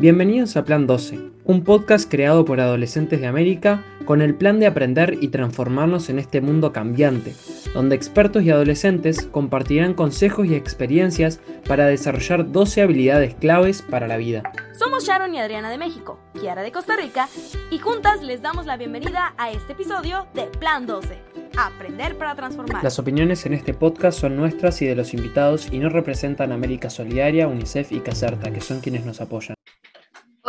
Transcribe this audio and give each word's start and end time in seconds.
Bienvenidos 0.00 0.56
a 0.56 0.64
Plan 0.64 0.86
12, 0.86 1.20
un 1.44 1.62
podcast 1.62 2.10
creado 2.10 2.46
por 2.46 2.58
adolescentes 2.58 3.20
de 3.20 3.26
América 3.26 3.84
con 4.06 4.22
el 4.22 4.34
plan 4.34 4.58
de 4.58 4.66
aprender 4.66 5.18
y 5.20 5.28
transformarnos 5.28 6.08
en 6.08 6.18
este 6.18 6.40
mundo 6.40 6.72
cambiante, 6.72 7.34
donde 7.74 7.96
expertos 7.96 8.42
y 8.42 8.50
adolescentes 8.50 9.26
compartirán 9.26 9.92
consejos 9.92 10.46
y 10.46 10.54
experiencias 10.54 11.40
para 11.68 11.84
desarrollar 11.84 12.50
12 12.50 12.80
habilidades 12.80 13.34
claves 13.34 13.82
para 13.82 14.08
la 14.08 14.16
vida. 14.16 14.42
Somos 14.72 15.04
Sharon 15.04 15.34
y 15.34 15.38
Adriana 15.38 15.68
de 15.68 15.76
México, 15.76 16.18
Kiara 16.32 16.62
de 16.62 16.72
Costa 16.72 16.96
Rica, 16.96 17.28
y 17.70 17.76
juntas 17.76 18.22
les 18.22 18.40
damos 18.40 18.64
la 18.64 18.78
bienvenida 18.78 19.34
a 19.36 19.50
este 19.50 19.74
episodio 19.74 20.26
de 20.32 20.44
Plan 20.44 20.86
12. 20.86 21.18
Aprender 21.58 22.16
para 22.16 22.34
transformar. 22.34 22.82
Las 22.82 22.98
opiniones 22.98 23.44
en 23.44 23.52
este 23.52 23.74
podcast 23.74 24.18
son 24.18 24.34
nuestras 24.34 24.80
y 24.80 24.86
de 24.86 24.94
los 24.94 25.12
invitados 25.12 25.68
y 25.70 25.78
no 25.78 25.90
representan 25.90 26.52
América 26.52 26.88
Solidaria, 26.88 27.46
UNICEF 27.48 27.92
y 27.92 28.00
Caserta, 28.00 28.50
que 28.50 28.62
son 28.62 28.80
quienes 28.80 29.04
nos 29.04 29.20
apoyan. 29.20 29.54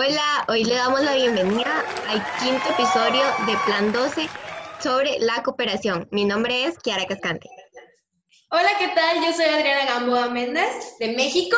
Hola, 0.03 0.45
hoy 0.47 0.63
le 0.63 0.73
damos 0.73 1.01
la 1.01 1.13
bienvenida 1.13 1.85
al 2.07 2.25
quinto 2.39 2.67
episodio 2.71 3.21
de 3.45 3.55
Plan 3.67 3.91
12 3.91 4.27
sobre 4.81 5.19
la 5.19 5.43
cooperación. 5.43 6.07
Mi 6.09 6.25
nombre 6.25 6.65
es 6.65 6.79
Kiara 6.79 7.05
Cascante. 7.05 7.47
Hola, 8.49 8.69
¿qué 8.79 8.87
tal? 8.95 9.23
Yo 9.23 9.31
soy 9.31 9.45
Adriana 9.45 9.85
Gamboa 9.85 10.29
Méndez 10.29 10.97
de 10.97 11.09
México 11.09 11.55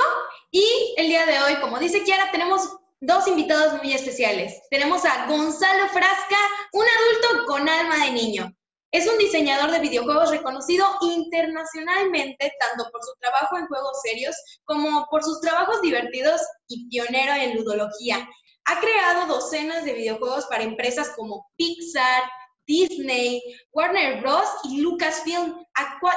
y 0.51 0.65
el 0.97 1.07
día 1.07 1.25
de 1.25 1.39
hoy, 1.39 1.55
como 1.61 1.79
dice 1.79 2.03
Kiara, 2.03 2.31
tenemos 2.31 2.67
dos 2.99 3.25
invitados 3.29 3.81
muy 3.81 3.93
especiales. 3.93 4.61
Tenemos 4.69 5.05
a 5.05 5.25
Gonzalo 5.27 5.87
Frasca, 5.87 6.37
un 6.73 6.83
adulto 6.83 7.45
con 7.45 7.69
alma 7.69 8.03
de 8.03 8.11
niño. 8.11 8.53
Es 8.93 9.07
un 9.07 9.17
diseñador 9.17 9.71
de 9.71 9.79
videojuegos 9.79 10.29
reconocido 10.29 10.85
internacionalmente, 11.01 12.53
tanto 12.59 12.91
por 12.91 13.03
su 13.03 13.11
trabajo 13.19 13.57
en 13.57 13.65
juegos 13.65 13.99
serios 14.03 14.35
como 14.65 15.07
por 15.09 15.23
sus 15.23 15.41
trabajos 15.41 15.81
divertidos 15.81 16.39
y 16.67 16.87
pionero 16.89 17.33
en 17.33 17.55
ludología. 17.55 18.29
Ha 18.65 18.79
creado 18.79 19.25
docenas 19.25 19.83
de 19.83 19.93
videojuegos 19.93 20.45
para 20.45 20.61
empresas 20.61 21.09
como 21.15 21.49
Pixar, 21.57 22.23
Disney, 22.67 23.41
Warner 23.71 24.21
Bros. 24.21 24.47
y 24.65 24.81
Lucasfilm. 24.81 25.65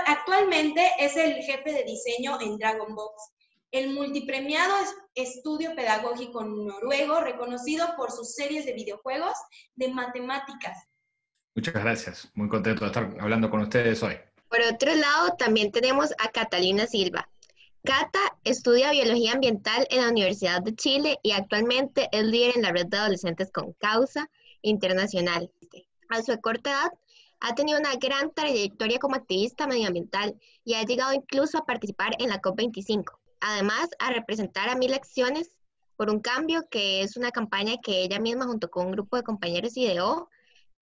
actualmente 0.04 0.86
es 0.98 1.16
el 1.16 1.32
jefe 1.44 1.72
de 1.72 1.84
diseño 1.84 2.38
en 2.42 2.58
Dragon 2.58 2.94
Box, 2.94 3.32
el 3.70 3.94
multipremiado 3.94 4.74
estudio 5.14 5.74
pedagógico 5.74 6.44
noruego 6.44 7.20
reconocido 7.20 7.96
por 7.96 8.12
sus 8.12 8.34
series 8.34 8.66
de 8.66 8.74
videojuegos 8.74 9.32
de 9.76 9.88
matemáticas, 9.88 10.85
Muchas 11.56 11.72
gracias. 11.72 12.30
Muy 12.34 12.50
contento 12.50 12.82
de 12.82 12.88
estar 12.88 13.16
hablando 13.18 13.48
con 13.48 13.62
ustedes 13.62 14.02
hoy. 14.02 14.14
Por 14.50 14.60
otro 14.60 14.94
lado, 14.94 15.36
también 15.38 15.72
tenemos 15.72 16.12
a 16.22 16.28
Catalina 16.30 16.86
Silva. 16.86 17.30
Cata 17.82 18.18
estudia 18.44 18.90
biología 18.90 19.32
ambiental 19.32 19.86
en 19.90 20.02
la 20.02 20.10
Universidad 20.10 20.60
de 20.60 20.74
Chile 20.74 21.18
y 21.22 21.30
actualmente 21.30 22.10
es 22.12 22.24
líder 22.24 22.56
en 22.56 22.62
la 22.62 22.72
red 22.72 22.86
de 22.86 22.98
adolescentes 22.98 23.50
con 23.50 23.72
causa 23.72 24.28
internacional. 24.60 25.50
A 26.10 26.22
su 26.22 26.38
corta 26.42 26.70
edad, 26.70 26.92
ha 27.40 27.54
tenido 27.54 27.78
una 27.78 27.94
gran 27.94 28.34
trayectoria 28.34 28.98
como 28.98 29.16
activista 29.16 29.66
medioambiental 29.66 30.38
y 30.62 30.74
ha 30.74 30.82
llegado 30.82 31.14
incluso 31.14 31.56
a 31.56 31.64
participar 31.64 32.16
en 32.18 32.28
la 32.28 32.42
COP25. 32.42 33.04
Además, 33.40 33.88
a 33.98 34.12
representar 34.12 34.68
a 34.68 34.76
Mil 34.76 34.92
Acciones 34.92 35.56
por 35.96 36.10
un 36.10 36.20
Cambio, 36.20 36.68
que 36.70 37.00
es 37.00 37.16
una 37.16 37.30
campaña 37.30 37.76
que 37.82 38.02
ella 38.02 38.20
misma 38.20 38.44
junto 38.44 38.68
con 38.68 38.86
un 38.86 38.92
grupo 38.92 39.16
de 39.16 39.22
compañeros 39.22 39.74
ideó 39.78 40.28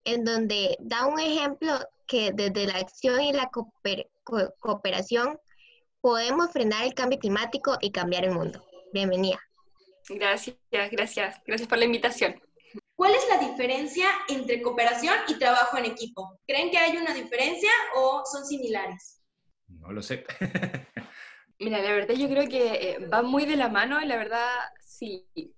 en 0.06 0.24
donde 0.24 0.78
da 0.80 1.06
un 1.06 1.20
ejemplo 1.20 1.80
que 2.08 2.32
desde 2.34 2.68
la 2.68 2.80
acción 2.80 3.22
y 3.22 3.34
la 3.34 3.50
cooperación 4.60 5.40
podemos 6.02 6.52
frenar 6.52 6.84
el 6.84 6.94
cambio 6.94 7.20
climático 7.20 7.78
y 7.82 7.92
cambiar 7.92 8.26
el 8.26 8.32
mundo. 8.32 8.64
Bienvenida. 8.92 9.40
Gracias, 10.10 10.58
gracias, 10.92 11.42
gracias 11.46 11.70
por 11.70 11.78
la 11.78 11.86
invitación. 11.86 12.42
¿Cuál 12.96 13.14
es 13.16 13.28
la 13.30 13.50
diferencia 13.50 14.08
entre 14.28 14.62
cooperación 14.62 15.16
y 15.28 15.40
trabajo 15.40 15.78
en 15.78 15.86
equipo? 15.86 16.40
¿Creen 16.46 16.70
que 16.72 16.78
hay 16.78 16.98
una 16.98 17.14
diferencia 17.14 17.72
o 17.96 18.24
son 18.26 18.46
similares? 18.46 19.22
No 19.68 19.92
lo 19.92 20.02
sé. 20.02 20.26
Mira, 21.60 21.80
la 21.80 21.92
verdad 21.92 22.16
yo 22.16 22.28
creo 22.28 22.48
que 22.50 22.74
eh, 22.74 23.08
va 23.08 23.22
muy 23.22 23.46
de 23.46 23.56
la 23.56 23.70
mano 23.70 24.02
y 24.02 24.06
la 24.06 24.18
verdad 24.18 24.50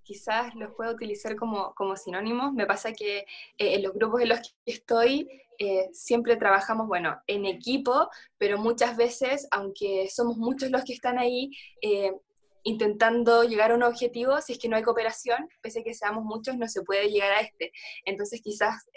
quizás 0.04 0.56
los 0.56 0.74
puedo 0.76 0.94
utilizar 0.94 1.36
como, 1.36 1.74
como 1.76 1.96
sinónimos. 1.96 2.54
Me 2.54 2.66
pasa 2.66 2.94
que 2.94 3.20
eh, 3.20 3.26
en 3.58 3.84
los 3.84 3.94
grupos 3.94 4.22
en 4.22 4.30
los 4.30 4.40
que 4.40 4.72
estoy 4.72 5.30
eh, 5.58 5.90
siempre 5.94 6.36
trabajamos, 6.38 6.88
bueno, 6.88 7.18
en 7.28 7.46
equipo, 7.46 8.10
pero 8.38 8.58
muchas 8.58 8.98
veces, 8.98 9.48
aunque 9.52 10.10
somos 10.10 10.38
muchos 10.38 10.70
los 10.72 10.84
que 10.84 10.94
están 10.94 11.18
ahí, 11.18 11.52
intentando 12.64 13.44
llegar 13.44 13.72
a 13.72 13.76
un 13.76 13.84
objetivo, 13.84 14.42
si 14.42 14.54
es 14.54 14.60
que 14.60 14.68
no 14.68 14.76
hay 14.76 14.84
cooperación, 14.84 15.48
pese 15.62 15.82
a 15.82 15.84
que 15.84 15.94
seamos 15.94 16.24
muchos, 16.24 16.58
no 16.58 16.68
se 16.68 16.82
puede 16.82 17.10
llegar 17.10 17.32
a 17.32 17.42
este. 17.42 17.72
Entonces 18.06 18.42
quizás 18.42 18.90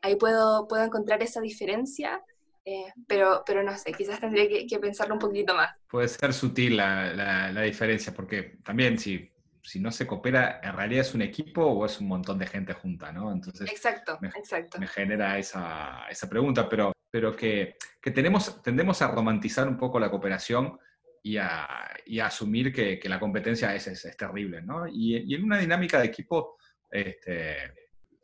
ahí 0.00 0.16
puedo, 0.16 0.66
puedo 0.66 0.82
encontrar 0.82 1.22
esa 1.22 1.40
diferencia 1.40 2.22
eh, 2.66 2.86
pero, 3.06 3.42
pero 3.46 3.62
no 3.62 3.76
sé, 3.76 3.92
quizás 3.92 4.20
tendría 4.20 4.48
que, 4.48 4.78
pensarlo 4.78 5.14
un 5.14 5.20
poquito 5.20 5.54
más. 5.54 5.70
Puede 5.90 6.08
ser 6.08 6.32
sutil 6.32 6.78
la, 6.78 7.50
la, 7.52 7.62
diferencia, 7.62 8.14
porque 8.14 8.56
también 8.64 8.98
si, 8.98 9.30
si 9.64 9.80
no 9.80 9.90
se 9.90 10.06
coopera, 10.06 10.60
¿en 10.62 10.76
realidad 10.76 11.00
es 11.00 11.14
un 11.14 11.22
equipo 11.22 11.64
o 11.64 11.86
es 11.86 11.98
un 11.98 12.06
montón 12.06 12.38
de 12.38 12.46
gente 12.46 12.74
junta? 12.74 13.10
¿no? 13.10 13.32
Entonces, 13.32 13.68
exacto, 13.70 14.18
me, 14.20 14.28
exacto. 14.28 14.78
me 14.78 14.86
genera 14.86 15.38
esa, 15.38 16.06
esa 16.10 16.28
pregunta, 16.28 16.68
pero, 16.68 16.92
pero 17.10 17.34
que, 17.34 17.76
que, 18.00 18.10
tenemos, 18.10 18.62
tendemos 18.62 19.00
a 19.00 19.08
romantizar 19.08 19.66
un 19.66 19.78
poco 19.78 19.98
la 19.98 20.10
cooperación 20.10 20.78
y 21.22 21.38
a, 21.38 21.66
y 22.04 22.18
a 22.20 22.26
asumir 22.26 22.74
que, 22.74 22.98
que, 22.98 23.08
la 23.08 23.18
competencia 23.18 23.74
es, 23.74 23.86
es, 23.86 24.16
terrible. 24.18 24.60
¿no? 24.60 24.86
Y, 24.86 25.16
y, 25.16 25.34
en 25.34 25.44
una 25.44 25.58
dinámica 25.58 25.98
de 25.98 26.06
equipo, 26.06 26.58
este, 26.90 27.56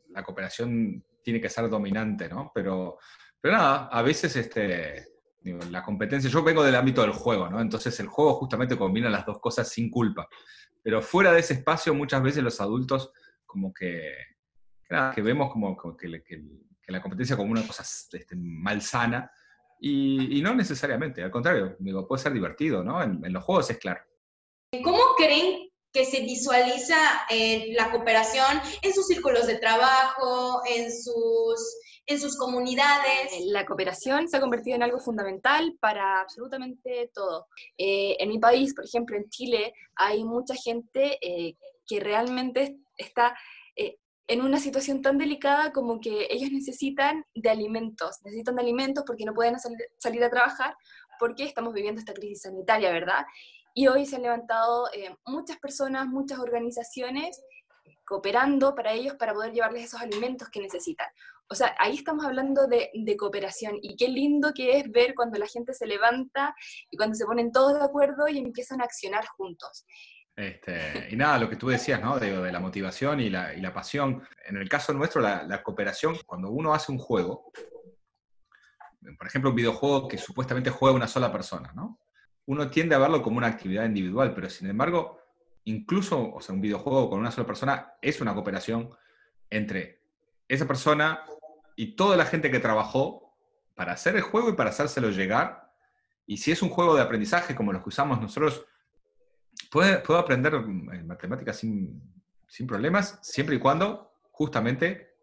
la 0.09 0.23
cooperación 0.23 1.03
tiene 1.23 1.41
que 1.41 1.49
ser 1.49 1.67
dominante, 1.69 2.29
¿no? 2.29 2.51
Pero, 2.53 2.99
pero 3.39 3.55
nada, 3.55 3.87
a 3.87 4.01
veces 4.03 4.35
este, 4.35 5.07
la 5.43 5.81
competencia, 5.81 6.29
yo 6.29 6.43
vengo 6.43 6.63
del 6.63 6.75
ámbito 6.75 7.01
del 7.01 7.11
juego, 7.11 7.49
¿no? 7.49 7.59
Entonces 7.59 7.99
el 7.99 8.07
juego 8.07 8.35
justamente 8.35 8.77
combina 8.77 9.09
las 9.09 9.25
dos 9.25 9.39
cosas 9.39 9.67
sin 9.67 9.89
culpa. 9.89 10.27
Pero 10.83 11.01
fuera 11.01 11.31
de 11.31 11.39
ese 11.39 11.53
espacio 11.53 11.93
muchas 11.93 12.23
veces 12.23 12.43
los 12.43 12.59
adultos 12.59 13.11
como 13.45 13.73
que, 13.73 14.13
que 15.13 15.21
vemos 15.21 15.51
como, 15.51 15.75
que, 15.97 16.07
la 16.87 17.01
competencia 17.01 17.37
como 17.37 17.51
una 17.51 17.65
cosa 17.65 17.83
este, 17.83 18.35
malsana 18.35 19.31
y, 19.79 20.37
y, 20.37 20.41
no 20.43 20.53
necesariamente, 20.53 21.23
al 21.23 21.31
contrario, 21.31 21.75
digo, 21.79 22.07
puede 22.07 22.21
ser 22.21 22.33
divertido, 22.33 22.83
¿no? 22.83 23.01
En, 23.01 23.21
los 23.33 23.43
juegos 23.43 23.69
es 23.71 23.79
claro. 23.79 24.01
¿Cómo 24.83 25.01
creen 25.17 25.71
que 25.91 26.05
se 26.05 26.21
visualiza 26.21 26.95
eh, 27.29 27.73
la 27.73 27.89
cooperación 27.89 28.61
en 28.83 28.93
sus 28.93 29.07
círculos 29.07 29.47
de 29.47 29.57
trabajo, 29.57 30.61
en 30.69 30.91
sus 30.91 31.77
en 32.05 32.19
sus 32.19 32.37
comunidades. 32.37 33.33
Eh, 33.33 33.45
la 33.47 33.65
cooperación 33.65 34.27
se 34.27 34.37
ha 34.37 34.41
convertido 34.41 34.75
en 34.75 34.83
algo 34.83 34.99
fundamental 34.99 35.77
para 35.79 36.21
absolutamente 36.21 37.11
todo. 37.13 37.47
Eh, 37.77 38.17
en 38.19 38.29
mi 38.29 38.39
país, 38.39 38.73
por 38.73 38.85
ejemplo, 38.85 39.15
en 39.15 39.29
Chile, 39.29 39.73
hay 39.95 40.23
mucha 40.23 40.55
gente 40.55 41.17
eh, 41.21 41.55
que 41.87 41.99
realmente 41.99 42.77
está 42.97 43.35
en 44.27 44.41
una 44.41 44.59
situación 44.59 45.01
tan 45.01 45.17
delicada 45.17 45.73
como 45.73 45.99
que 45.99 46.27
ellos 46.29 46.51
necesitan 46.51 47.25
de 47.33 47.49
alimentos, 47.49 48.17
necesitan 48.23 48.55
de 48.55 48.61
alimentos 48.61 49.03
porque 49.05 49.25
no 49.25 49.33
pueden 49.33 49.55
salir 49.97 50.23
a 50.23 50.29
trabajar 50.29 50.73
porque 51.19 51.43
estamos 51.43 51.73
viviendo 51.73 51.99
esta 51.99 52.13
crisis 52.13 52.43
sanitaria, 52.43 52.91
¿verdad? 52.91 53.25
Y 53.73 53.87
hoy 53.87 54.05
se 54.05 54.15
han 54.15 54.21
levantado 54.21 54.87
muchas 55.25 55.57
personas, 55.59 56.07
muchas 56.07 56.39
organizaciones 56.39 57.41
cooperando 58.11 58.75
para 58.75 58.91
ellos 58.91 59.13
para 59.13 59.33
poder 59.33 59.53
llevarles 59.53 59.85
esos 59.85 60.01
alimentos 60.01 60.49
que 60.49 60.59
necesitan. 60.59 61.07
O 61.49 61.55
sea, 61.55 61.73
ahí 61.79 61.95
estamos 61.95 62.25
hablando 62.25 62.67
de, 62.67 62.91
cooperación 63.17 63.77
y 63.81 63.95
qué 63.95 64.09
lindo 64.09 64.51
que 64.53 64.77
es 64.77 64.91
ver 64.91 65.15
cuando 65.15 65.39
la 65.39 65.47
gente 65.47 65.73
se 65.73 65.87
levanta 65.87 66.53
y 66.89 66.97
cuando 66.97 67.15
se 67.15 67.25
ponen 67.25 67.53
todos 67.53 67.79
de 67.79 67.85
acuerdo 67.85 68.27
y 68.27 68.37
empiezan 68.37 68.81
a 68.81 68.83
accionar 68.83 69.25
juntos. 69.27 69.85
Este, 70.35 71.07
y 71.09 71.15
nada, 71.15 71.39
lo 71.39 71.49
que 71.49 71.55
tú 71.55 71.69
decías, 71.69 72.01
¿no? 72.01 72.19
De, 72.19 72.51
la 72.51 72.59
motivación 72.59 73.21
y 73.21 73.29
la, 73.29 73.53
y 73.53 73.61
la, 73.61 73.73
pasión. 73.73 74.21
En 74.45 74.57
el 74.57 74.67
caso 74.67 74.91
nuestro, 74.91 75.21
la, 75.21 75.43
la, 75.43 75.63
cooperación, 75.63 76.17
cuando 76.25 76.49
uno 76.51 76.73
hace 76.73 76.91
un 76.91 76.97
juego, 76.97 77.53
por 79.17 79.27
ejemplo, 79.27 79.51
un 79.51 79.55
videojuego 79.55 80.09
que 80.09 80.17
supuestamente 80.17 80.69
juega 80.69 80.95
una 80.95 81.07
sola 81.07 81.31
persona, 81.31 81.71
¿no? 81.73 81.99
Uno 82.45 82.69
tiende 82.69 82.95
a 82.95 82.99
verlo 82.99 83.21
como 83.21 83.37
una 83.37 83.47
actividad 83.47 83.85
individual, 83.85 84.33
pero 84.33 84.49
sin 84.49 84.69
embargo, 84.69 85.20
incluso, 85.65 86.33
o 86.33 86.41
sea, 86.41 86.55
un 86.55 86.61
videojuego 86.61 87.09
con 87.09 87.19
una 87.19 87.31
sola 87.31 87.47
persona 87.47 87.93
es 88.01 88.21
una 88.21 88.33
cooperación 88.33 88.89
entre 89.49 90.01
esa 90.47 90.67
persona 90.67 91.23
y 91.75 91.95
toda 91.95 92.17
la 92.17 92.25
gente 92.25 92.51
que 92.51 92.59
trabajó 92.59 93.35
para 93.75 93.93
hacer 93.93 94.15
el 94.15 94.21
juego 94.21 94.49
y 94.49 94.53
para 94.53 94.69
hacérselo 94.69 95.09
llegar. 95.09 95.73
Y 96.25 96.37
si 96.37 96.51
es 96.51 96.61
un 96.61 96.69
juego 96.69 96.95
de 96.95 97.01
aprendizaje 97.01 97.55
como 97.55 97.73
los 97.73 97.83
que 97.83 97.89
usamos 97.89 98.21
nosotros, 98.21 98.65
puedo, 99.69 100.17
aprender 100.17 100.53
eh, 100.55 101.03
matemáticas 101.03 101.57
sin, 101.57 102.01
problemas, 102.67 103.19
siempre 103.21 103.55
y 103.55 103.59
cuando 103.59 104.13
justamente 104.31 105.15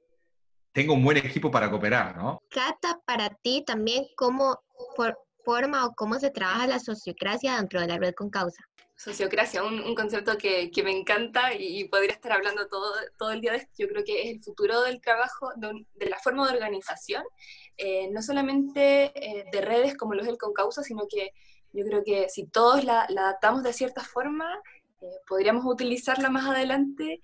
tenga 0.72 0.92
un 0.92 1.04
buen 1.04 1.16
equipo 1.18 1.50
para 1.50 1.70
cooperar, 1.70 2.16
¿no? 2.16 2.38
Cata, 2.50 3.00
para 3.04 3.30
ti 3.30 3.62
también, 3.66 4.06
¿cómo 4.16 4.60
forma 5.44 5.86
o 5.86 5.94
cómo 5.94 6.18
se 6.18 6.30
trabaja 6.30 6.66
la 6.66 6.78
sociocracia 6.78 7.56
dentro 7.56 7.80
de 7.80 7.88
la 7.88 7.98
red 7.98 8.14
con 8.14 8.30
causa? 8.30 8.64
Sociocracia, 8.98 9.62
un, 9.62 9.94
concepto 9.94 10.36
que, 10.36 10.70
me 10.82 10.90
encanta 10.90 11.54
y, 11.54 11.84
podría 11.84 12.12
estar 12.12 12.32
hablando 12.32 12.66
todo, 12.66 12.92
todo 13.16 13.30
el 13.30 13.40
día 13.40 13.52
de 13.52 13.58
esto. 13.58 13.72
Yo 13.78 13.88
creo 13.88 14.04
que 14.04 14.22
es 14.22 14.30
el 14.34 14.42
futuro 14.42 14.82
del 14.82 15.00
trabajo, 15.00 15.50
de, 15.56 16.10
la 16.10 16.18
forma 16.18 16.46
de 16.46 16.54
organización, 16.54 17.22
eh, 17.76 18.10
no 18.10 18.20
solamente 18.22 19.12
eh, 19.14 19.44
de 19.52 19.60
redes 19.60 19.96
como 19.96 20.14
lo 20.14 20.22
es 20.22 20.28
el 20.28 20.36
Concausa, 20.36 20.82
sino 20.82 21.06
que 21.08 21.30
yo 21.72 21.84
creo 21.84 22.02
que 22.02 22.28
si 22.28 22.46
todos 22.46 22.82
la, 22.82 23.02
adaptamos 23.02 23.62
de 23.62 23.72
cierta 23.72 24.02
forma, 24.02 24.52
eh, 25.00 25.06
podríamos 25.28 25.64
utilizarla 25.64 26.28
más 26.28 26.46
adelante 26.46 27.20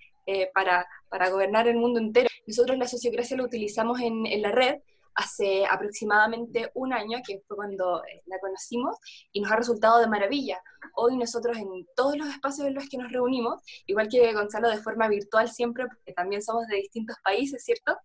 para, 0.55 0.87
para, 1.07 1.29
gobernar 1.29 1.67
el 1.67 1.77
mundo 1.77 1.99
entero. 1.99 2.27
Nosotros 2.47 2.79
la 2.79 2.87
sociocracia 2.87 3.37
la 3.37 3.43
utilizamos 3.43 3.99
en, 3.99 4.25
en 4.25 4.41
la 4.41 4.51
red, 4.51 4.77
hace 5.15 5.65
aproximadamente 5.65 6.71
un 6.75 6.93
año, 6.93 7.19
que 7.25 7.41
fue 7.47 7.55
cuando 7.55 8.03
eh, 8.03 8.21
la 8.25 8.37
conocimos, 8.39 8.97
y 9.31 9.41
nos 9.41 9.51
ha 9.51 9.55
resultado 9.55 9.99
de 9.99 10.07
maravilla. 10.07 10.61
Hoy 10.95 11.17
nosotros 11.17 11.57
en 11.57 11.69
todos 11.95 12.17
los 12.17 12.27
espacios 12.27 12.67
en 12.67 12.75
los 12.75 12.87
que 12.89 12.97
nos 12.97 13.11
reunimos, 13.11 13.61
igual 13.85 14.07
que 14.07 14.33
Gonzalo 14.33 14.69
de 14.69 14.77
forma 14.77 15.07
virtual 15.07 15.49
siempre, 15.49 15.87
porque 15.87 16.13
también 16.13 16.41
somos 16.41 16.67
de 16.67 16.77
distintos 16.77 17.17
países, 17.23 17.63
¿cierto? 17.63 17.97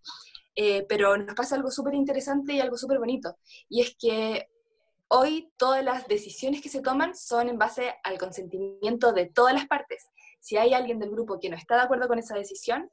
Eh, 0.54 0.84
pero 0.88 1.16
nos 1.16 1.34
pasa 1.34 1.56
algo 1.56 1.70
súper 1.70 1.94
interesante 1.94 2.54
y 2.54 2.60
algo 2.60 2.76
súper 2.76 2.98
bonito, 2.98 3.36
y 3.68 3.82
es 3.82 3.96
que 3.98 4.48
hoy 5.08 5.52
todas 5.56 5.84
las 5.84 6.06
decisiones 6.06 6.60
que 6.60 6.68
se 6.68 6.82
toman 6.82 7.16
son 7.16 7.48
en 7.48 7.58
base 7.58 7.94
al 8.04 8.18
consentimiento 8.18 9.12
de 9.12 9.26
todas 9.26 9.54
las 9.54 9.66
partes. 9.66 10.08
Si 10.38 10.56
hay 10.56 10.72
alguien 10.72 10.98
del 10.98 11.10
grupo 11.10 11.38
que 11.40 11.48
no 11.48 11.56
está 11.56 11.74
de 11.76 11.82
acuerdo 11.82 12.06
con 12.06 12.18
esa 12.18 12.34
decisión, 12.34 12.90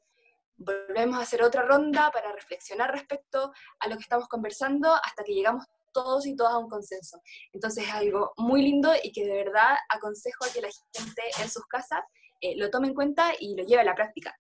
volvemos 0.58 1.18
a 1.18 1.22
hacer 1.22 1.44
otra 1.44 1.62
ronda 1.62 2.10
para 2.12 2.32
reflexionar 2.32 2.92
respecto 2.92 3.52
a 3.80 3.88
lo 3.88 3.96
que 3.96 4.02
estamos 4.02 4.28
conversando 4.28 4.94
hasta 4.94 5.24
que 5.24 5.34
llegamos 5.34 5.66
todos 5.98 6.28
y 6.28 6.36
todas 6.36 6.54
a 6.54 6.60
un 6.60 6.70
consenso. 6.70 7.20
Entonces 7.54 7.86
es 7.86 7.92
algo 7.92 8.32
muy 8.38 8.62
lindo 8.62 8.92
y 9.04 9.12
que 9.12 9.26
de 9.26 9.34
verdad 9.34 9.76
aconsejo 9.90 10.46
a 10.46 10.54
que 10.54 10.62
la 10.62 10.70
gente 10.94 11.22
en 11.42 11.50
sus 11.50 11.66
casas 11.66 12.02
eh, 12.42 12.56
lo 12.56 12.70
tome 12.70 12.90
en 12.90 12.94
cuenta 12.94 13.32
y 13.40 13.56
lo 13.56 13.64
lleve 13.64 13.82
a 13.82 13.86
la 13.86 13.96
práctica. 13.96 14.38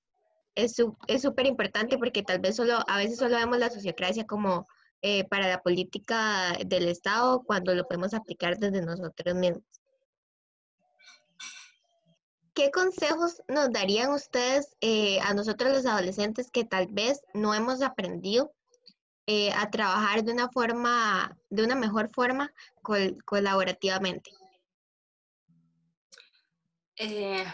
Es 0.54 0.75
súper 0.75 1.45
importante 1.48 1.98
porque 1.98 2.21
tal 2.21 2.39
vez 2.39 2.56
solo, 2.56 2.80
a 2.88 2.98
veces 2.98 3.18
solo 3.18 3.38
vemos 3.38 3.57
la 3.57 3.71
sociocracia 3.71 4.25
como 4.25 4.68
eh, 5.01 5.24
para 5.25 5.48
la 5.48 5.62
política 5.62 6.57
del 6.65 6.88
Estado 6.88 7.44
cuando 7.44 7.74
lo 7.74 7.88
podemos 7.88 8.13
aplicar 8.13 8.57
desde 8.57 8.81
nosotros 8.81 9.36
mismos. 9.36 9.63
¿Qué 12.53 12.71
consejos 12.71 13.42
nos 13.48 13.71
darían 13.71 14.12
ustedes 14.12 14.75
eh, 14.81 15.19
a 15.21 15.33
nosotros 15.33 15.71
los 15.71 15.86
adolescentes 15.86 16.50
que 16.51 16.65
tal 16.65 16.88
vez 16.88 17.21
no 17.36 17.53
hemos 17.53 17.83
aprendido 17.83 18.51
eh, 19.27 19.51
a 19.53 19.69
trabajar 19.69 20.24
de 20.24 20.31
una 20.31 20.50
forma, 20.50 21.38
de 21.50 21.63
una 21.63 21.75
mejor 21.75 22.09
forma 22.09 22.51
colaborativamente? 23.25 24.31
Eh, 26.95 27.45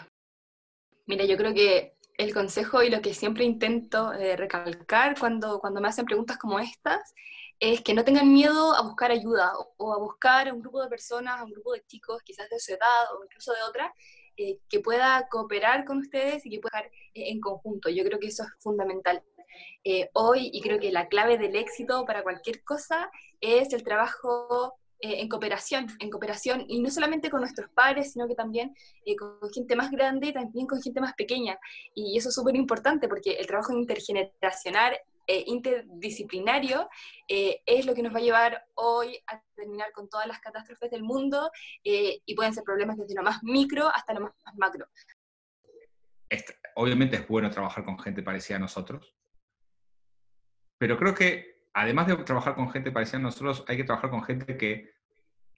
mira, 1.04 1.26
yo 1.26 1.36
creo 1.36 1.52
que 1.52 1.96
el 2.16 2.32
consejo 2.32 2.82
y 2.82 2.88
lo 2.88 3.02
que 3.02 3.12
siempre 3.12 3.44
intento 3.44 4.12
recalcar 4.12 5.18
cuando, 5.18 5.58
cuando 5.58 5.80
me 5.80 5.88
hacen 5.88 6.06
preguntas 6.06 6.38
como 6.38 6.58
estas 6.60 7.12
es 7.60 7.80
que 7.82 7.94
no 7.94 8.04
tengan 8.04 8.32
miedo 8.32 8.74
a 8.74 8.82
buscar 8.82 9.10
ayuda 9.10 9.52
o, 9.76 9.92
a 9.92 9.98
buscar 9.98 10.48
a 10.48 10.54
un 10.54 10.60
grupo 10.60 10.82
de 10.82 10.88
personas, 10.88 11.40
a 11.40 11.44
un 11.44 11.52
grupo 11.52 11.72
de 11.72 11.82
chicos, 11.86 12.22
quizás 12.22 12.48
de 12.50 12.58
su 12.58 12.72
edad 12.72 13.14
o 13.16 13.24
incluso 13.24 13.52
de 13.52 13.62
otra, 13.62 13.94
eh, 14.36 14.58
que 14.68 14.80
pueda 14.80 15.28
cooperar 15.30 15.84
con 15.84 15.98
ustedes 15.98 16.44
y 16.44 16.50
que 16.50 16.58
pueda 16.58 16.78
estar 16.78 16.92
eh, 17.14 17.30
en 17.30 17.40
conjunto. 17.40 17.88
Yo 17.88 18.04
creo 18.04 18.18
que 18.18 18.28
eso 18.28 18.42
es 18.42 18.50
fundamental. 18.58 19.22
Eh, 19.82 20.08
hoy, 20.14 20.50
y 20.52 20.60
creo 20.60 20.78
que 20.78 20.92
la 20.92 21.08
clave 21.08 21.38
del 21.38 21.56
éxito 21.56 22.04
para 22.04 22.22
cualquier 22.22 22.62
cosa 22.64 23.10
es 23.40 23.72
el 23.72 23.82
trabajo 23.82 24.74
en 25.00 25.28
cooperación, 25.28 25.86
en 25.98 26.08
cooperación, 26.08 26.64
y 26.66 26.80
no 26.80 26.88
solamente 26.90 27.28
con 27.28 27.40
nuestros 27.40 27.68
padres, 27.70 28.12
sino 28.12 28.26
que 28.26 28.34
también 28.34 28.74
con 29.18 29.52
gente 29.52 29.76
más 29.76 29.90
grande 29.90 30.28
y 30.28 30.32
también 30.32 30.66
con 30.66 30.80
gente 30.80 30.98
más 30.98 31.12
pequeña. 31.12 31.58
Y 31.94 32.16
eso 32.16 32.30
es 32.30 32.34
súper 32.34 32.56
importante 32.56 33.06
porque 33.06 33.32
el 33.32 33.46
trabajo 33.46 33.74
intergeneracional 33.74 34.96
eh, 35.26 35.42
interdisciplinario 35.46 36.86
eh, 37.28 37.62
es 37.64 37.86
lo 37.86 37.94
que 37.94 38.02
nos 38.02 38.12
va 38.14 38.18
a 38.18 38.22
llevar 38.22 38.66
hoy 38.74 39.18
a 39.26 39.40
terminar 39.54 39.90
con 39.92 40.06
todas 40.06 40.26
las 40.26 40.38
catástrofes 40.38 40.90
del 40.90 41.02
mundo 41.02 41.50
eh, 41.82 42.20
y 42.26 42.34
pueden 42.34 42.52
ser 42.52 42.62
problemas 42.62 42.98
desde 42.98 43.14
lo 43.14 43.22
más 43.22 43.42
micro 43.42 43.88
hasta 43.88 44.12
lo 44.12 44.20
más, 44.20 44.32
macro. 44.56 44.86
obviamente 46.74 47.16
es 47.16 47.26
bueno 47.26 47.50
trabajar 47.50 47.86
con 47.86 47.98
gente 47.98 48.22
parecida 48.22 48.56
a 48.56 48.60
nosotros, 48.60 49.14
pero 50.78 50.96
creo 50.96 51.14
que 51.14 51.54
además 51.72 52.06
de 52.06 52.16
trabajar 52.18 52.54
con 52.54 52.70
gente 52.70 52.92
parecida 52.92 53.18
a 53.18 53.22
nosotros, 53.22 53.64
hay 53.68 53.76
que 53.76 53.84
trabajar 53.84 54.10
con 54.10 54.22
gente 54.22 54.56
que, 54.56 54.92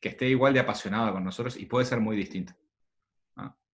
que 0.01 0.09
esté 0.09 0.29
igual 0.29 0.55
de 0.55 0.61
apasionada 0.61 1.13
con 1.13 1.25
nosotros 1.25 1.57
y 1.57 1.67
puede 1.67 1.85
ser 1.85 2.01
muy 2.01 2.17
distinta. 2.17 2.57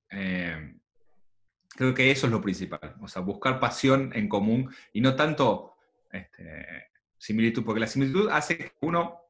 creo 0.08 1.94
que 1.94 2.10
eso 2.10 2.26
es 2.26 2.32
lo 2.32 2.40
principal, 2.40 2.96
o 3.00 3.08
sea, 3.08 3.22
buscar 3.22 3.58
pasión 3.58 4.12
en 4.14 4.28
común 4.28 4.70
y 4.92 5.00
no 5.00 5.16
tanto 5.16 5.74
este, 6.10 6.90
similitud, 7.16 7.64
porque 7.64 7.80
la 7.80 7.86
similitud 7.86 8.28
hace 8.30 8.58
que 8.58 8.72
uno 8.80 9.20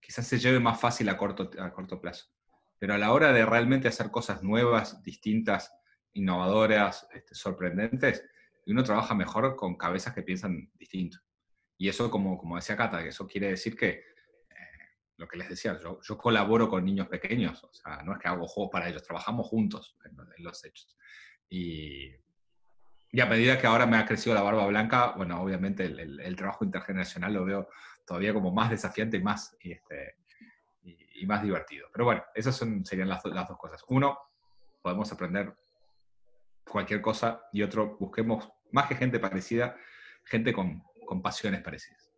quizás 0.00 0.26
se 0.26 0.38
lleve 0.38 0.58
más 0.58 0.80
fácil 0.80 1.08
a 1.08 1.16
corto, 1.16 1.50
a 1.58 1.72
corto 1.72 2.00
plazo. 2.00 2.26
Pero 2.78 2.94
a 2.94 2.98
la 2.98 3.12
hora 3.12 3.32
de 3.32 3.44
realmente 3.44 3.88
hacer 3.88 4.10
cosas 4.10 4.42
nuevas, 4.42 5.02
distintas, 5.02 5.72
innovadoras, 6.14 7.06
este, 7.12 7.34
sorprendentes, 7.34 8.24
uno 8.66 8.84
trabaja 8.84 9.14
mejor 9.14 9.56
con 9.56 9.76
cabezas 9.76 10.14
que 10.14 10.22
piensan 10.22 10.70
distinto. 10.74 11.18
Y 11.76 11.88
eso, 11.88 12.10
como, 12.10 12.36
como 12.38 12.56
decía 12.56 12.76
Cata, 12.76 13.04
eso 13.04 13.26
quiere 13.26 13.48
decir 13.48 13.76
que, 13.76 13.88
eh, 13.88 14.04
lo 15.16 15.26
que 15.26 15.38
les 15.38 15.48
decía, 15.48 15.78
yo, 15.82 16.00
yo, 16.02 16.18
colaboro 16.18 16.68
con 16.68 16.84
niños 16.84 17.08
pequeños, 17.08 17.64
o 17.64 17.72
sea, 17.72 18.02
no 18.02 18.12
es 18.12 18.18
que 18.18 18.28
hago 18.28 18.46
juegos 18.46 18.70
para 18.70 18.88
ellos, 18.88 19.02
trabajamos 19.02 19.46
juntos 19.46 19.96
en, 20.04 20.12
en 20.36 20.44
los 20.44 20.64
hechos. 20.64 20.96
Y, 21.48 22.14
y 23.12 23.20
a 23.20 23.26
medida 23.26 23.58
que 23.58 23.66
ahora 23.66 23.86
me 23.86 23.96
ha 23.96 24.06
crecido 24.06 24.34
la 24.34 24.42
barba 24.42 24.66
blanca, 24.66 25.14
bueno, 25.16 25.40
obviamente 25.42 25.84
el, 25.84 26.36
trabajo 26.36 26.64
intergeneracional 26.64 27.34
lo 27.34 27.44
veo 27.44 27.68
todavía 28.06 28.32
como 28.32 28.52
más 28.52 28.70
desafiante 28.70 29.16
y 29.16 29.22
más, 29.22 29.56
y, 29.60 29.72
este, 29.72 30.16
y, 30.82 31.26
más 31.26 31.42
divertido. 31.42 31.88
Pero 31.92 32.04
bueno, 32.04 32.24
esas 32.34 32.56
son, 32.56 32.84
serían 32.84 33.08
las, 33.08 33.24
las, 33.24 33.48
dos 33.48 33.58
cosas. 33.58 33.84
Uno, 33.88 34.16
podemos 34.80 35.10
aprender 35.12 35.52
cualquier 36.70 37.00
cosa 37.00 37.42
y 37.52 37.62
otro, 37.62 37.96
busquemos 37.98 38.48
más 38.72 38.88
que 38.88 38.94
gente 38.94 39.18
parecida, 39.18 39.76
gente 40.24 40.52
con, 40.52 40.82
con 41.06 41.20
pasiones 41.22 41.62
parecidas. 41.62 42.10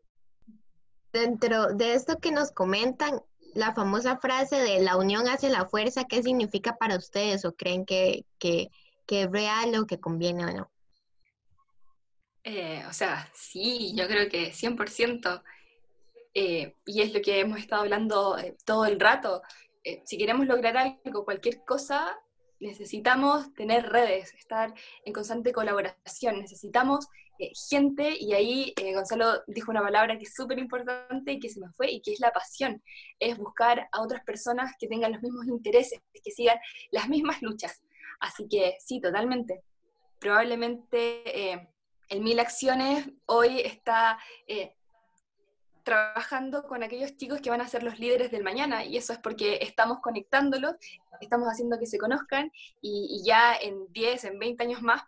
Dentro 1.13 1.75
de 1.75 1.95
esto 1.95 2.19
que 2.19 2.31
nos 2.31 2.53
comentan, 2.53 3.21
la 3.55 3.75
famosa 3.75 4.17
frase 4.19 4.57
de 4.57 4.81
la 4.81 4.97
unión 4.97 5.29
hace 5.29 5.51
la 5.51 5.67
fuerza, 5.67 6.05
¿qué 6.05 6.23
significa 6.23 6.77
para 6.77 6.97
ustedes 6.97 7.45
o 7.45 7.55
creen 7.55 7.85
que, 7.85 8.25
que, 8.39 8.69
que 9.07 9.23
es 9.23 9.31
real 9.31 9.75
o 9.77 9.87
que 9.87 10.01
conviene 10.01 10.47
o 10.47 10.53
no? 10.53 10.71
Eh, 12.45 12.83
o 12.89 12.93
sea, 12.93 13.29
sí, 13.35 13.95
yo 13.95 14.07
creo 14.07 14.29
que 14.29 14.53
100%. 14.53 15.43
Eh, 16.35 16.77
y 16.87 17.03
es 17.03 17.13
lo 17.13 17.21
que 17.21 17.41
hemos 17.41 17.59
estado 17.59 17.83
hablando 17.83 18.39
eh, 18.39 18.57
todo 18.65 18.87
el 18.87 18.99
rato. 18.99 19.43
si 20.05 20.17
queremos 20.17 20.47
lograr 20.47 20.77
algo, 20.77 21.25
cualquier 21.25 21.63
cosa, 21.65 22.19
necesitamos 22.63 23.53
tener 23.55 23.91
redes, 23.91 24.33
estar 24.35 24.73
en 25.05 25.13
constante 25.13 25.53
colaboración, 25.53 26.41
necesitamos 26.41 27.09
gente, 27.69 28.17
y 28.19 28.35
ahí 28.35 28.75
Gonzalo 28.95 29.43
dijo 29.47 29.71
una 29.71 29.83
palabra 29.83 30.17
que 30.17 30.25
es 30.25 30.35
súper 30.35 30.59
importante 30.59 31.33
y 31.33 31.41
que 31.41 31.49
se 31.49 31.61
me 31.61 31.71
fue, 31.71 31.91
y 31.91 32.01
que 32.01 32.13
es 32.13 32.21
la 32.21 32.31
pasión, 32.31 32.83
es 33.19 33.37
buscar 33.37 33.89
a 33.91 34.03
otras 34.03 34.23
personas 34.25 34.73
que 34.79 34.87
tengan 34.87 35.13
los 35.13 35.23
mismos 35.23 35.47
intereses, 35.47 36.01
que 36.23 36.31
sigan 36.31 36.59
las 36.91 37.09
mismas 37.09 37.43
luchas. 37.43 37.83
Así 38.21 38.47
que 38.49 38.77
sí, 38.79 39.01
totalmente. 39.01 39.63
Probablemente 40.21 41.69
en 42.09 42.23
Mil 42.23 42.39
Acciones 42.39 43.09
hoy 43.27 43.61
está 43.61 44.19
eh, 44.47 44.77
trabajando 45.83 46.63
con 46.65 46.83
aquellos 46.83 47.17
chicos 47.17 47.41
que 47.41 47.51
van 47.51 47.61
a 47.61 47.69
ser 47.69 47.83
los 47.83 47.99
líderes 47.99 48.31
del 48.31 48.43
mañana 48.43 48.85
y 48.85 48.97
eso 48.97 49.13
es 49.13 49.19
porque 49.19 49.59
estamos 49.63 49.99
conectándolos, 50.01 50.75
estamos 51.21 51.49
haciendo 51.49 51.79
que 51.79 51.87
se 51.87 51.99
conozcan 51.99 52.51
y, 52.81 53.23
ya 53.25 53.55
en 53.55 53.93
10, 53.93 54.25
en 54.25 54.39
20 54.39 54.63
años 54.63 54.83
más 54.83 55.03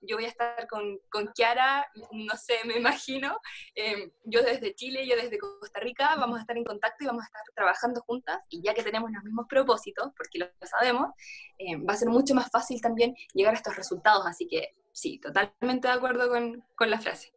yo 0.00 0.16
voy 0.16 0.24
a 0.24 0.28
estar 0.28 0.66
con, 0.68 0.98
con 1.10 1.28
Kiara, 1.34 1.86
no 2.12 2.36
sé, 2.36 2.54
me 2.64 2.76
imagino, 2.76 3.38
em, 3.74 4.10
yo 4.24 4.42
desde 4.42 4.74
Chile, 4.74 5.06
yo 5.06 5.16
desde 5.16 5.38
Costa 5.38 5.80
Rica, 5.80 6.14
vamos 6.16 6.38
a 6.38 6.42
estar 6.42 6.56
en 6.56 6.64
contacto 6.64 7.04
y 7.04 7.06
vamos 7.06 7.24
a 7.24 7.26
estar 7.26 7.42
trabajando 7.54 8.00
juntas 8.02 8.38
y 8.48 8.62
ya 8.62 8.74
que 8.74 8.82
tenemos 8.82 9.10
los 9.10 9.22
mismos 9.24 9.46
propósitos, 9.48 10.12
porque 10.16 10.38
lo 10.38 10.46
sabemos, 10.62 11.12
em, 11.58 11.86
va 11.86 11.94
a 11.94 11.96
ser 11.96 12.08
mucho 12.08 12.34
más 12.34 12.50
fácil 12.50 12.80
también 12.80 13.14
llegar 13.34 13.54
a 13.54 13.56
estos 13.56 13.76
resultados, 13.76 14.26
así 14.26 14.46
que 14.46 14.74
sí, 14.92 15.18
totalmente 15.18 15.88
de 15.88 15.94
acuerdo 15.94 16.28
con, 16.28 16.64
con 16.74 16.90
la 16.90 17.00
frase 17.00 17.32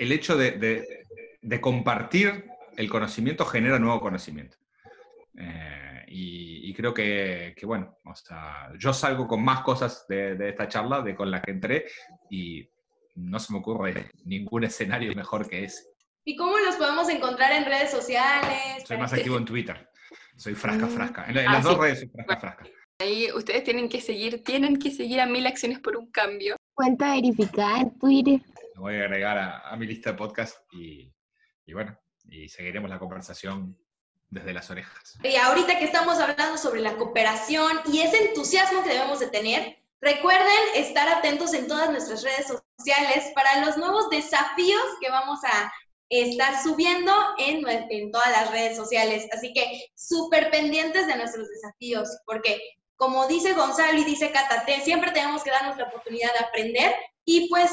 el 0.00 0.12
hecho 0.12 0.36
de, 0.36 1.06
compartir 1.60 2.46
el 2.76 2.88
conocimiento 2.88 3.44
genera 3.44 3.78
nuevo 3.78 4.00
conocimiento. 4.00 4.56
Eh, 5.36 6.04
y, 6.08 6.72
creo 6.74 6.94
que, 6.94 7.54
bueno, 7.64 7.98
o 8.04 8.14
sea, 8.14 8.70
yo 8.78 8.94
salgo 8.94 9.28
con 9.28 9.44
más 9.44 9.60
cosas 9.60 10.06
de, 10.08 10.48
esta 10.48 10.66
charla 10.68 11.02
de 11.02 11.14
con 11.14 11.30
la 11.30 11.42
que 11.42 11.50
entré 11.50 11.86
y 12.30 12.66
no 13.16 13.38
se 13.38 13.52
me 13.52 13.58
ocurre 13.58 14.10
ningún 14.24 14.64
escenario 14.64 15.14
mejor 15.14 15.46
que 15.46 15.64
ese. 15.64 15.84
¿Y 16.24 16.34
cómo 16.36 16.58
los 16.58 16.76
podemos 16.76 17.08
encontrar 17.10 17.52
en 17.52 17.66
redes 17.66 17.90
sociales? 17.90 18.84
Soy 18.86 18.96
más 18.96 19.12
activo 19.12 19.36
en 19.36 19.44
Twitter. 19.44 19.88
Soy 20.36 20.54
frasca, 20.54 20.86
Mm. 20.86 20.90
frasca. 20.90 21.24
En, 21.28 21.36
en 21.36 21.48
Ah, 21.48 21.52
las 21.52 21.64
dos 21.64 21.78
redes 21.78 21.98
soy 21.98 22.08
frasca, 22.08 22.36
frasca. 22.38 22.64
Ahí 23.00 23.30
ustedes 23.32 23.64
tienen 23.64 23.88
que 23.88 24.00
seguir, 24.00 24.42
tienen 24.42 24.78
que 24.78 24.90
seguir 24.90 25.20
a 25.20 25.26
Mil 25.26 25.46
Acciones 25.46 25.78
por 25.80 25.96
un 25.96 26.10
Cambio. 26.10 26.56
Cuenta 26.74 27.14
verificada 27.14 27.80
en 27.82 27.98
Twitter. 27.98 28.40
Lo 28.80 28.84
voy 28.84 28.94
a 28.94 29.04
agregar 29.04 29.36
a, 29.36 29.58
a 29.68 29.76
mi 29.76 29.86
lista 29.86 30.12
de 30.12 30.16
podcast 30.16 30.56
y, 30.72 31.12
y 31.66 31.74
bueno, 31.74 32.00
y 32.30 32.48
seguiremos 32.48 32.88
la 32.88 32.98
conversación 32.98 33.78
desde 34.30 34.54
las 34.54 34.70
orejas. 34.70 35.18
Y 35.22 35.36
ahorita 35.36 35.78
que 35.78 35.84
estamos 35.84 36.18
hablando 36.18 36.56
sobre 36.56 36.80
la 36.80 36.96
cooperación 36.96 37.80
y 37.92 38.00
ese 38.00 38.28
entusiasmo 38.28 38.82
que 38.82 38.88
debemos 38.88 39.20
de 39.20 39.26
tener, 39.28 39.84
recuerden 40.00 40.48
estar 40.76 41.06
atentos 41.10 41.52
en 41.52 41.68
todas 41.68 41.90
nuestras 41.90 42.22
redes 42.22 42.46
sociales 42.46 43.30
para 43.34 43.66
los 43.66 43.76
nuevos 43.76 44.08
desafíos 44.08 44.82
que 44.98 45.10
vamos 45.10 45.40
a 45.44 45.70
estar 46.08 46.62
subiendo 46.62 47.12
en, 47.36 47.62
en 47.68 48.10
todas 48.10 48.30
las 48.30 48.50
redes 48.50 48.78
sociales. 48.78 49.28
Así 49.30 49.52
que 49.52 49.90
súper 49.94 50.50
pendientes 50.50 51.06
de 51.06 51.16
nuestros 51.16 51.50
desafíos, 51.50 52.08
porque 52.24 52.58
como 52.96 53.26
dice 53.26 53.52
Gonzalo 53.52 53.98
y 53.98 54.04
dice 54.04 54.32
Catate, 54.32 54.80
siempre 54.80 55.10
tenemos 55.10 55.44
que 55.44 55.50
darnos 55.50 55.76
la 55.76 55.84
oportunidad 55.84 56.32
de 56.32 56.46
aprender 56.46 56.94
y 57.26 57.46
pues 57.50 57.70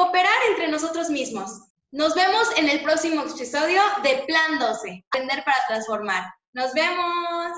cooperar 0.00 0.32
entre 0.48 0.68
nosotros 0.68 1.10
mismos. 1.10 1.60
Nos 1.92 2.14
vemos 2.14 2.48
en 2.56 2.70
el 2.70 2.82
próximo 2.82 3.22
episodio 3.22 3.82
de 4.02 4.24
Plan 4.26 4.58
12, 4.58 5.04
Aprender 5.08 5.44
para 5.44 5.58
Transformar. 5.68 6.24
Nos 6.54 6.72
vemos. 6.72 7.52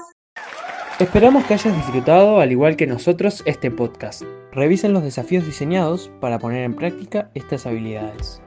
Esperamos 0.98 1.44
que 1.44 1.54
hayas 1.54 1.76
disfrutado, 1.76 2.40
al 2.40 2.50
igual 2.50 2.76
que 2.76 2.88
nosotros, 2.88 3.44
este 3.46 3.70
podcast. 3.70 4.22
Revisen 4.50 4.92
los 4.92 5.04
desafíos 5.04 5.46
diseñados 5.46 6.10
para 6.20 6.40
poner 6.40 6.64
en 6.64 6.74
práctica 6.74 7.30
estas 7.34 7.64
habilidades. 7.64 8.42